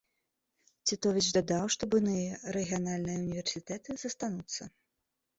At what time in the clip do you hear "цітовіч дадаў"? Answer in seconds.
0.91-1.67